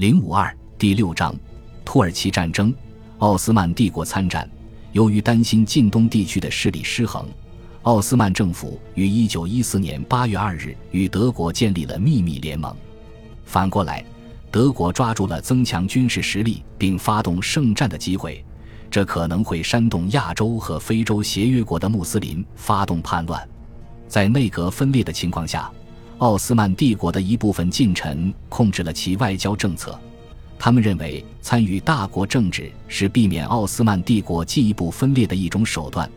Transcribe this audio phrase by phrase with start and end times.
[0.00, 1.34] 零五二第六章，
[1.84, 2.72] 土耳其战争，
[3.18, 4.50] 奥斯曼帝国参战。
[4.92, 7.26] 由于担心近东地区的势力失衡，
[7.82, 12.74] 奥斯曼政府于一九一四年八月二日与德国建立了秘密联盟。
[13.44, 14.02] 反过来，
[14.50, 18.42] 德国抓住了增强军事实力并发动圣战的机会，
[18.90, 23.46] 这可能会煽动亚洲和非洲协约国的穆斯林发动叛乱。
[24.08, 25.70] 在内阁分裂的情况下。
[26.20, 29.98] 奥斯曼帝国的一部分近臣控制了其外交政策，
[30.58, 36.10] 他们认为参与大国政治是避免奥斯曼帝国进一步分裂的一种手段。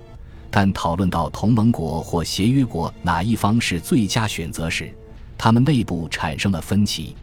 [0.52, 4.94] 但讨论到同盟国或协约国哪一方是最佳选择时，
[5.38, 7.16] 他们内部产生了分歧。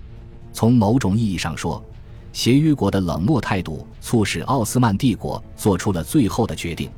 [0.51, 1.85] 从某种意义上说，
[2.33, 6.91] 协约国的冷漠态度促使奥斯曼帝国做出了最后的决定。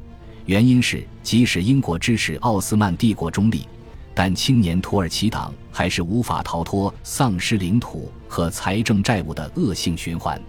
[0.47, 3.67] 原因是，即使英国支持奥斯曼帝国中立。
[4.15, 10.41] 但青年土耳其党还是无法逃脱丧失领土和财政债务的恶性循环。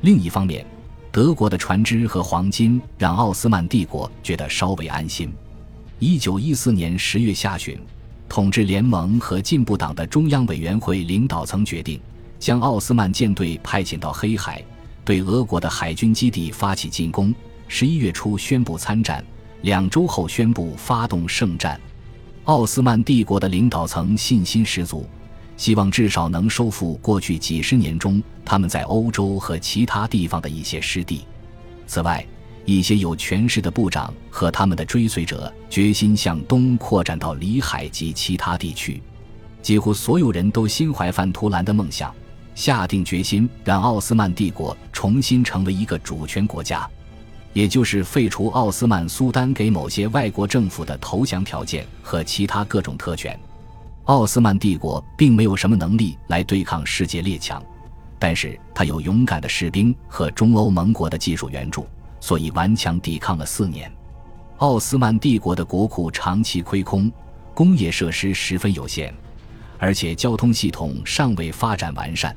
[0.00, 0.66] 另一方面，
[1.12, 5.32] 德国的船只和黄金让奥斯曼帝国觉得稍微安心。
[5.98, 7.78] 一九一四年十月下旬，
[8.28, 12.00] 统治联盟和进步党的中央委员会领导层决定
[12.38, 14.62] 将奥斯曼舰队派遣到黑海，
[15.04, 17.34] 对俄国的海军基地发起进攻。
[17.68, 19.24] 十一月初宣布参战，
[19.62, 21.80] 两周后宣布发动圣战。
[22.44, 25.08] 奥斯曼帝国的领导层信心十足，
[25.56, 31.24] 希望至少能收复过去几十年中他们在欧洲和其他地方的一些失地。
[31.86, 32.22] 此外，
[32.66, 39.02] 一些有权势的部长和他们的追随者决心向东扩展到里海及其他地区。
[39.62, 42.14] 几乎所有人都心怀范图兰的梦想，
[42.54, 46.86] 下定决心让奥斯曼帝国重新成为一个主权国家。
[47.54, 53.38] 也就是废除奥斯曼苏丹给某些外国政府的投降条件和其他各种特权。
[54.04, 57.62] 奥斯曼帝国并没有什么能力来对抗世界列强，
[58.18, 61.86] 但是他有勇敢的士兵和中欧盟国的技术援助，
[62.20, 63.90] 所以顽强抵抗了四年。
[64.58, 67.10] 奥斯曼帝国的国库长期亏空，
[67.54, 69.14] 工业设施十分有限，
[69.78, 72.34] 而且交通系统尚未发展完善。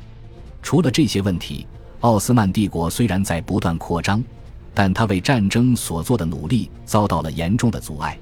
[0.62, 1.66] 除了这些问题，
[2.02, 4.24] 奥斯曼帝国虽然在不断扩张。
[4.80, 8.16] 但他为战争所做的努力遭到了严重的阻碍，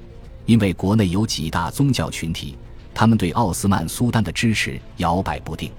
[0.45, 2.57] 因为国内有几大宗教群体，
[2.93, 5.69] 他们对奥斯曼苏丹的支持摇摆不定。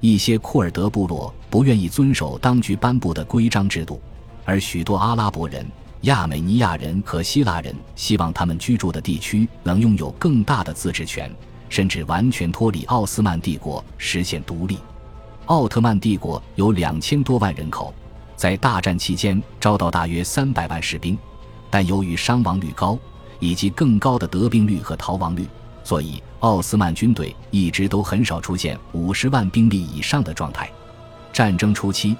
[0.00, 4.00] 一些库尔德部落不愿意遵守当局颁布的规章制度，
[4.44, 5.64] 而许多阿拉伯人、
[6.00, 11.30] 亚美尼亚人和希腊人希望他们居住的地区能拥有更大的自治权，
[11.68, 14.78] 甚至完全脱离奥斯曼帝国，实现独立。
[15.44, 17.94] 奥特曼帝国有两千多万人口。
[18.38, 21.18] 在大战期间招到大约三百万士兵，
[21.68, 22.96] 但由于伤亡率高
[23.40, 25.44] 以及更高的得病率和逃亡率，
[25.82, 30.70] 所以奥斯曼军队一直都很少出现五十万兵力以上的状态。
[31.32, 32.16] 战争初期，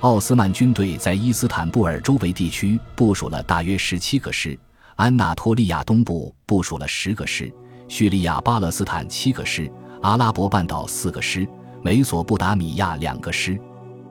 [0.00, 4.58] 奥斯曼军队在伊斯坦布尔周围地区部署了大约十七个师，
[4.96, 7.50] 安纳托利亚东部部署了十个师，
[7.88, 9.72] 叙利亚巴勒斯坦七个师，
[10.02, 11.48] 阿拉伯半岛四个师，
[11.82, 13.58] 美索不达米亚两个师。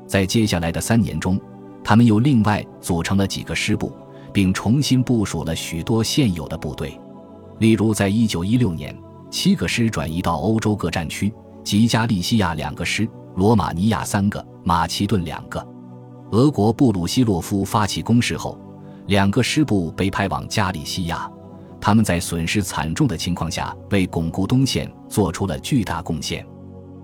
[0.08, 1.40] 在接下来的三年中，
[1.84, 3.92] 他们又另外组成了几个师部，
[4.32, 7.00] 并重新部署了许多现有的部队。
[7.60, 8.98] 例如，在1916年，
[9.30, 11.34] 七个师转移到欧洲各战区，
[11.64, 15.66] 即加利西亚两个师，罗马尼亚三个，马其顿两个。
[16.32, 18.58] 俄国布鲁希洛夫发起攻势后，
[19.08, 21.30] 两个师部被派往加利西亚。
[21.80, 26.46] 他们在损失惨重的情况下，为巩固东线做出了巨大贡献。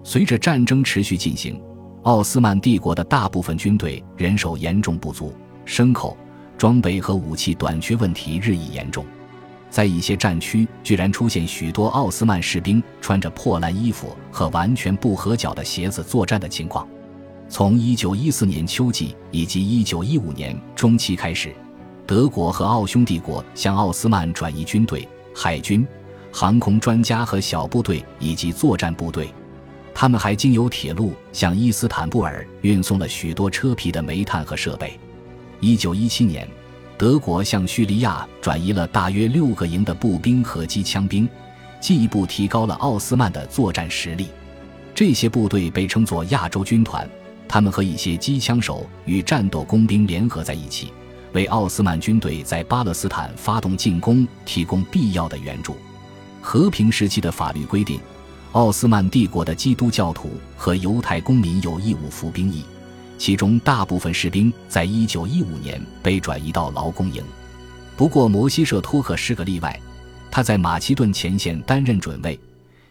[0.03, 1.61] 随着战争持续进行。
[2.07, 5.34] 奥斯曼帝国的大部分军队人手严重不足，
[5.66, 6.16] 牲口、
[6.57, 9.06] 装备和武器短缺问题日益严重。
[9.69, 16.88] 在一些战区，居然出现许多奥斯曼士兵穿着破烂衣服和完全不合脚的鞋子作战的情况。
[17.50, 21.53] 从1914年秋季以及1915年中期开始，
[22.06, 25.85] 德国和奥匈帝国向奥斯曼转移军队、海军、
[26.31, 29.29] 航空专家和小部队以及作战部队。
[29.99, 34.95] 他们还经由铁路向伊斯坦布尔运送了许多车皮的煤炭和设备。
[35.59, 36.47] 一九一七年，
[36.99, 41.27] 德国向叙利亚转移了大约六个营的步兵和机枪兵，
[41.81, 44.27] 进一步提高了奥斯曼的作战实力。
[44.94, 47.09] 这些部队被称作亚洲军团，
[47.47, 50.93] 他们和一些机枪手与战斗工兵联合在一起，
[51.33, 55.75] 为奥斯曼军队在巴勒斯坦发动进攻提供必要的援助。
[56.39, 58.00] 和平时期的法律规定。
[58.53, 62.63] 奥斯曼帝国的基督教徒和犹太公民有义务服兵役，
[63.17, 67.23] 其中大部分士兵在1915年被转移到劳工营。
[67.95, 69.79] 不过，摩西舍托克是个例外，
[70.31, 72.39] 他在马其顿前线担任准尉，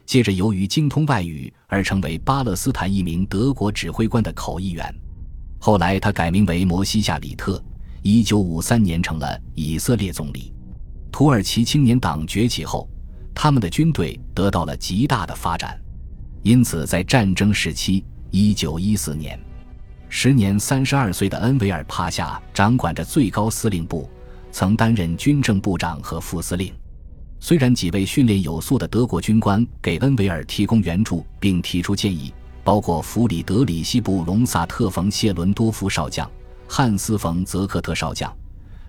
[0.04, 4.94] 接着由于精通外语而成为巴勒斯坦一名德国指挥官的口译员。
[5.58, 7.60] 后来他改名为摩西夏里特，
[8.02, 10.52] 一九五三年成了以色列总理。
[11.10, 12.88] 土耳其青年党崛起后，
[13.38, 15.78] 他们的军队得到了极大的发展，
[16.42, 19.38] 因此在战争时期，一九一四年，
[20.08, 24.08] 时年三十二岁的恩维尔帕夏掌管着最高司令部，
[24.50, 26.72] 曾担任军政部长和副司令。
[27.38, 32.32] 虽然几位训练有素的德国军官给恩维尔提供援助并提出建议，
[32.64, 36.28] 包括弗里德里希·布隆萨特·冯·谢伦多夫少将、
[36.66, 38.34] 汉斯·冯·泽克特少将，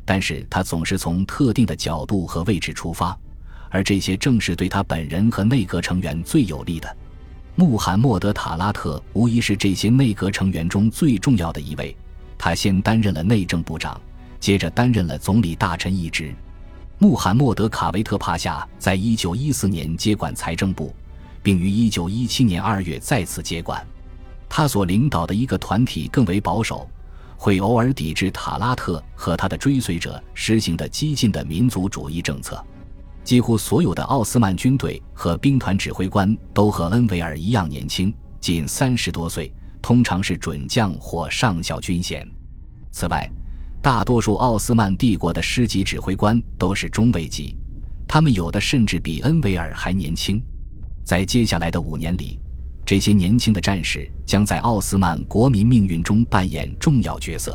[0.05, 3.15] 但是他总是从特定的角度和位置出发，
[3.69, 6.97] 而这些正是对他本人和内阁成员最有利的。
[7.55, 11.95] 穆罕默德·塔拉特无疑是这些内阁成员中最重要的一位，
[12.37, 13.99] 他先担任了内政部长，
[14.39, 16.33] 接着担任了总理大臣一职。
[16.99, 20.95] 穆罕默德·卡维特帕夏在一九一四年接管财政部，
[21.41, 23.85] 并于一九一七年二月再次接管。
[24.49, 26.87] 他所领导的一个团体更为保守，
[27.35, 32.63] 会偶尔抵制塔拉特和他的追随者实行的激进的民族主义政策。
[33.27, 42.25] 几乎所有的奥斯曼军队和兵团指挥官都和恩维尔一样年轻，仅三十多岁，通常是准将或上校军衔。
[42.89, 43.29] 此外，
[43.81, 47.53] 大多数奥斯曼帝国的师级指挥官都是中尉级，
[48.07, 50.41] 他们有的甚至比恩维尔还年轻。
[51.03, 52.39] 在接下来的五年里，
[52.85, 57.53] 这些年轻的战士将在奥斯曼国民命运中扮演重要角色。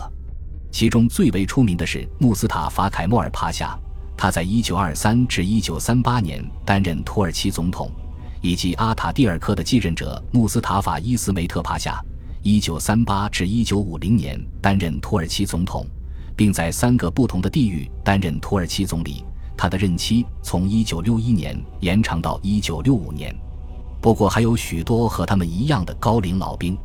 [0.71, 3.75] 其中最为出名的是穆斯塔法·凯莫尔帕夏，
[4.17, 7.91] 他在1923至1938年担任土耳其总统，
[8.41, 12.01] 以及阿塔蒂尔克的继任者穆斯塔法·伊斯梅特帕夏
[12.45, 15.87] ，1938至1950年担任土耳其总统。
[16.37, 19.25] 并在三个不同的地域担任土耳其总理，
[19.57, 23.37] 他的任期从1961年延长到1965年。
[24.01, 26.77] 不过，还有许多和他们一样的高龄老兵，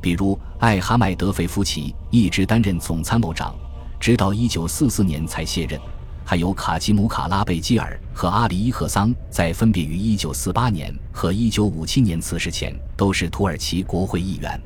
[0.00, 3.54] 比如艾哈迈德·费夫奇一直担任总参谋长，
[3.98, 5.80] 直到1944年才卸任；
[6.24, 14.60] 还有卡基姆·卡拉贝基尔和阿里伊赫桑，在分别于1948年和1957年辞世前，都是土耳其国会议员。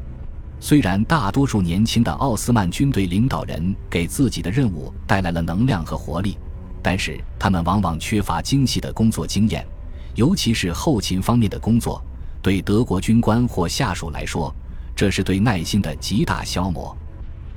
[0.60, 6.38] 虽然大多数年轻的奥斯曼军队领导人给自己的任务带来了能量和活力，
[6.82, 9.66] 但是他们往往缺乏精细的工作经验，
[10.14, 12.02] 尤其是后勤方面的工作。
[12.42, 14.54] 对德国军官或下属来说，
[14.94, 16.94] 这是对耐心的极大消磨。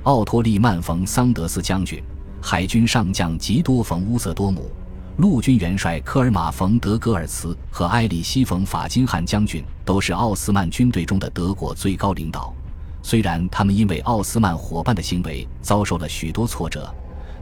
[0.04, 2.02] 奥托利曼·冯·桑德斯将军、
[2.40, 4.70] 海军上将吉多·冯·乌瑟多姆、
[5.18, 12.54] 陆军元帅科尔马·冯·德格尔茨和埃里希·冯·法金汉将军都是奥斯曼军队中的德国最高领导。
[13.02, 16.92] 虽然他们因为奥斯曼伙伴的行为遭受了许多挫折，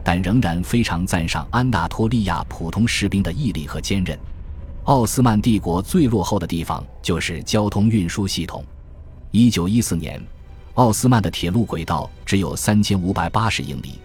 [0.03, 4.17] 但仍然非常赞赏安纳托利亚普通士兵的毅力和坚韧。
[4.85, 8.63] 奥斯曼帝国最落后的地方就是交通运输系统。
[9.31, 10.21] 一九一四年，
[10.75, 13.99] 奥斯曼的铁路轨道只有三千五百八十英里，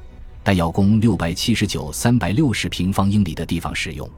[0.44, 4.08] 但要供六百七十九三百六十平方英里的地方使用。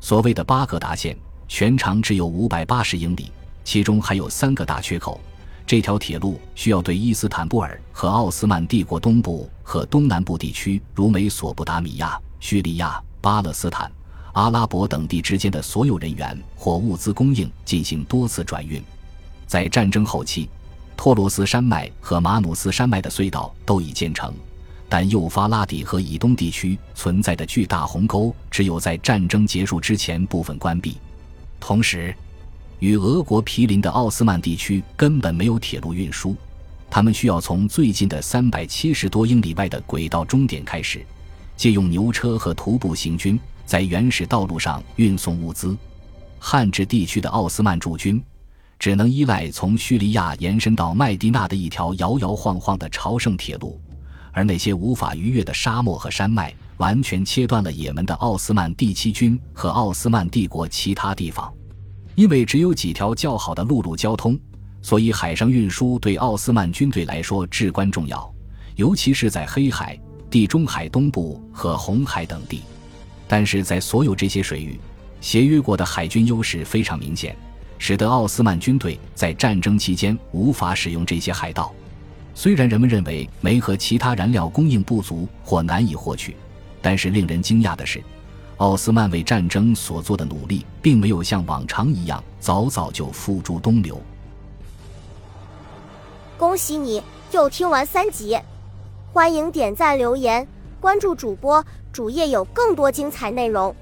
[0.00, 1.16] 所谓的巴格达线
[1.48, 3.32] 全长只有五百八十英里，
[3.64, 5.20] 其中还有三个大缺口。
[5.66, 13.90] 这条铁路需要对伊斯坦布尔和奥斯曼帝国东部和东南部地区，如美索不达米亚、叙利亚、巴勒斯坦、
[14.32, 18.82] 阿拉伯等地之间的所有人员或物资供应进行多次转运。
[19.46, 20.48] 在战争后期，
[20.96, 24.32] 托罗斯山脉和马努斯山脉的隧道都已建成，
[24.88, 30.96] 但幼发拉底河以东地区存在的巨大鸿沟只有在战争结束之前部分关闭。
[31.60, 32.14] 同时，
[32.78, 36.34] 与俄国毗邻的奥斯曼地区根本没有铁路运输，
[36.88, 41.04] 他们需要从最近的三百七十多英里外的轨道终点开始，
[41.56, 45.76] 借用牛车和徒步行军在原始道路上运送物资。
[46.38, 48.22] 汉治地区的奥斯曼驻军
[48.78, 53.78] 只能依赖从叙利亚延伸到麦地那的一条摇摇晃晃的朝圣铁路，
[54.38, 61.52] 而那些无法逾越的沙漠和山脉完全切断了也门的奥斯曼第七军和奥斯曼帝国其他地方。
[62.14, 64.38] 因为只有几条较好的陆路交通，
[64.80, 68.32] 所以海上运输对奥斯曼军队来说至关重要，
[68.76, 69.98] 尤其是在黑海、
[70.30, 72.62] 地中海东部和红海等地。
[73.26, 74.78] 但是在所有这些水域，
[75.20, 77.36] 协约国的海军优势非常明显，
[77.76, 81.74] 使得奥斯曼军队在战争期间无法使用这些海道。
[82.38, 86.36] 虽然人们认为煤和其他燃料供应不足或难以获取，
[86.80, 88.00] 但是令人惊讶的是。
[88.58, 94.00] 奥斯曼为战争所做的努力，并没有像往常一样早早就付诸东流。
[96.36, 97.02] 恭喜你
[97.32, 98.38] 又听完三集，
[99.12, 100.46] 欢迎点赞、留言、
[100.78, 103.74] 关注主播，主页有更多精彩内容。